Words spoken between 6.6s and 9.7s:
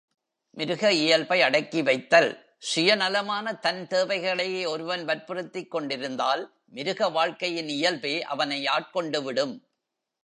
மிருக வாழ்க்கையின் இயல்பே அவனை ஆட்கொண்டுவிடும்.